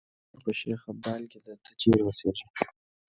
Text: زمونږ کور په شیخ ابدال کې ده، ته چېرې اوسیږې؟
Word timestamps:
زمونږ 0.03 0.17
کور 0.31 0.39
په 0.45 0.51
شیخ 0.59 0.79
ابدال 0.91 1.23
کې 1.31 1.39
ده، 1.45 1.53
ته 1.63 1.71
چېرې 1.81 2.01
اوسیږې؟ 2.05 2.47